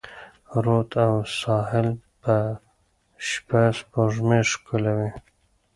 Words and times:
رود 0.63 0.91
او 1.05 1.13
ساحل 1.39 1.87
به 2.23 2.37
شپه، 3.27 3.61
سپوږمۍ 3.77 4.41
ښکلوي 4.51 5.09